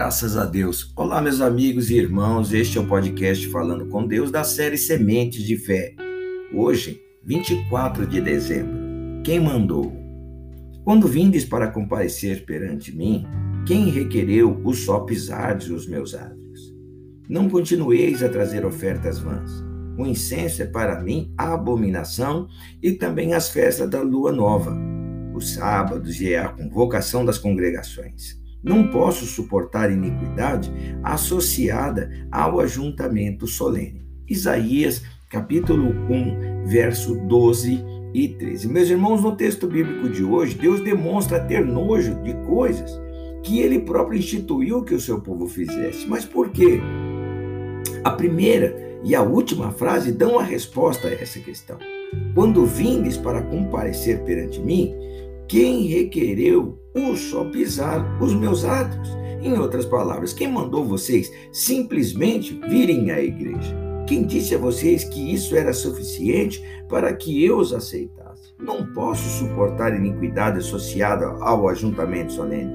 [0.00, 0.90] Graças a Deus.
[0.96, 2.54] Olá, meus amigos e irmãos.
[2.54, 5.94] Este é o podcast Falando com Deus da série Sementes de Fé.
[6.54, 8.78] Hoje, 24 de dezembro.
[9.22, 9.92] Quem mandou?
[10.84, 13.26] Quando vindes para comparecer perante mim,
[13.66, 16.74] quem requereu o só pisardes os meus átrios?
[17.28, 19.50] Não continueis a trazer ofertas vãs.
[19.98, 22.48] O incenso é para mim abominação
[22.82, 24.74] e também as festas da lua nova,
[25.34, 30.70] os sábados e a convocação das congregações não posso suportar iniquidade
[31.02, 34.04] associada ao ajuntamento solene.
[34.28, 37.84] Isaías, capítulo 1, verso 12
[38.14, 38.68] e 13.
[38.68, 43.00] Meus irmãos, no texto bíblico de hoje, Deus demonstra ter nojo de coisas
[43.42, 46.06] que ele próprio instituiu que o seu povo fizesse.
[46.06, 46.80] Mas por quê?
[48.04, 51.78] A primeira e a última frase dão a resposta a essa questão.
[52.34, 54.94] Quando vindes para comparecer perante mim,
[55.50, 56.78] quem requereu
[57.52, 59.10] pisar os meus atos?
[59.42, 63.76] Em outras palavras, quem mandou vocês simplesmente virem à igreja?
[64.06, 68.54] Quem disse a vocês que isso era suficiente para que eu os aceitasse?
[68.60, 72.72] Não posso suportar iniquidade associada ao ajuntamento solene.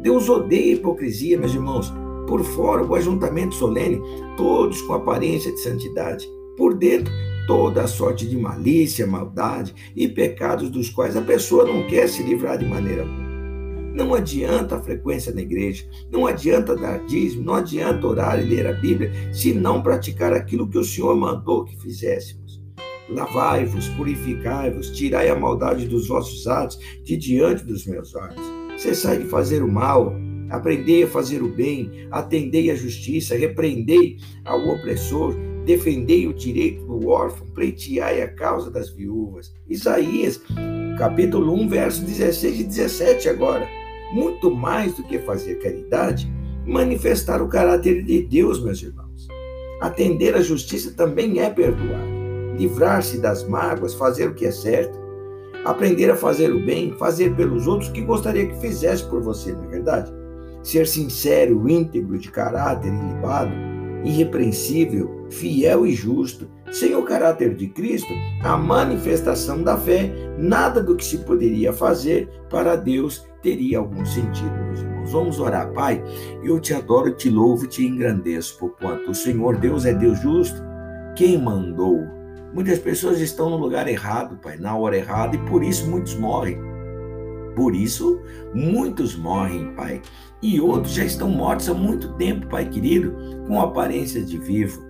[0.00, 1.92] Deus odeia a hipocrisia, meus irmãos.
[2.28, 4.00] Por fora, o ajuntamento solene,
[4.36, 6.24] todos com aparência de santidade.
[6.56, 7.12] Por dentro,
[7.46, 12.22] toda a sorte de malícia, maldade e pecados dos quais a pessoa não quer se
[12.22, 13.32] livrar de maneira alguma.
[13.94, 18.66] Não adianta a frequência na igreja, não adianta dar dízimo, não adianta orar e ler
[18.66, 22.62] a Bíblia, se não praticar aquilo que o Senhor mandou que fizéssemos.
[23.10, 28.40] Lavai-vos, purificai-vos, tirai a maldade dos vossos atos de diante dos meus olhos.
[28.78, 30.14] Cessai de fazer o mal,
[30.48, 37.08] aprendei a fazer o bem, atendei a justiça, repreendei ao opressor, defendei o direito do
[37.08, 39.52] órfão, pleiteai a causa das viúvas.
[39.68, 40.40] Isaías,
[40.98, 43.68] capítulo 1, versos 16 e 17 agora.
[44.12, 46.30] Muito mais do que fazer caridade,
[46.66, 49.28] manifestar o caráter de Deus, meus irmãos.
[49.80, 52.04] Atender à justiça também é perdoar.
[52.56, 55.00] Livrar-se das mágoas, fazer o que é certo.
[55.64, 59.52] Aprender a fazer o bem, fazer pelos outros o que gostaria que fizesse por você,
[59.52, 60.12] não é verdade?
[60.62, 63.52] Ser sincero, íntegro, de caráter ilibado,
[64.04, 70.96] irrepreensível, fiel e justo, sem o caráter de Cristo, a manifestação da fé, nada do
[70.96, 75.12] que se poderia fazer para Deus teria algum sentido, meus irmãos.
[75.12, 76.02] Vamos orar, Pai.
[76.42, 80.62] Eu te adoro, te louvo, te engrandeço, por quanto o Senhor Deus é Deus justo.
[81.16, 82.00] Quem mandou?
[82.54, 86.71] Muitas pessoas estão no lugar errado, Pai, na hora errada, e por isso muitos morrem.
[87.54, 88.20] Por isso,
[88.54, 90.00] muitos morrem, Pai,
[90.42, 93.14] e outros já estão mortos há muito tempo, Pai querido,
[93.46, 94.82] com aparência de vivo.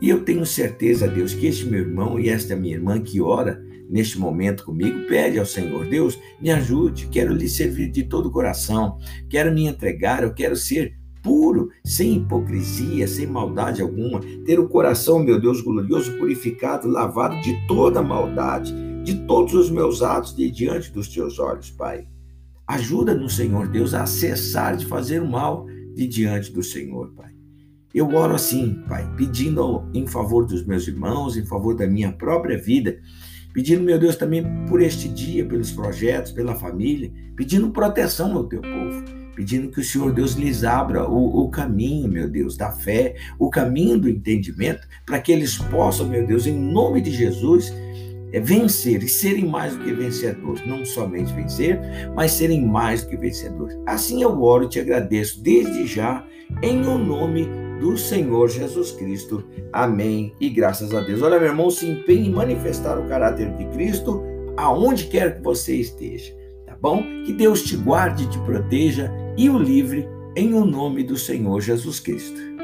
[0.00, 3.64] E eu tenho certeza, Deus, que este meu irmão e esta minha irmã que ora
[3.88, 8.32] neste momento comigo, pede ao Senhor, Deus, me ajude, quero lhe servir de todo o
[8.32, 8.98] coração,
[9.28, 15.18] quero me entregar, eu quero ser puro, sem hipocrisia, sem maldade alguma, ter o coração,
[15.18, 18.74] meu Deus glorioso, purificado, lavado de toda maldade
[19.06, 22.08] de todos os meus atos de diante dos teus olhos, Pai.
[22.66, 27.30] Ajuda-nos, Senhor Deus, a cessar de fazer o mal de diante do Senhor, Pai.
[27.94, 32.58] Eu oro assim, Pai, pedindo em favor dos meus irmãos, em favor da minha própria
[32.58, 32.98] vida,
[33.54, 38.60] pedindo, meu Deus, também por este dia, pelos projetos, pela família, pedindo proteção ao teu
[38.60, 39.04] povo,
[39.36, 43.48] pedindo que o Senhor Deus lhes abra o, o caminho, meu Deus, da fé, o
[43.50, 47.72] caminho do entendimento, para que eles possam, meu Deus, em nome de Jesus,
[48.36, 50.64] é vencer e serem mais do que vencedores.
[50.66, 51.80] Não somente vencer,
[52.14, 53.78] mas serem mais do que vencedores.
[53.86, 56.22] Assim eu oro e te agradeço desde já,
[56.62, 57.48] em o nome
[57.80, 59.42] do Senhor Jesus Cristo.
[59.72, 60.34] Amém.
[60.38, 61.22] E graças a Deus.
[61.22, 64.22] Olha, meu irmão, se empenhe em manifestar o caráter de Cristo
[64.54, 66.34] aonde quer que você esteja.
[66.66, 67.02] Tá bom?
[67.24, 72.00] Que Deus te guarde, te proteja e o livre em o nome do Senhor Jesus
[72.00, 72.55] Cristo.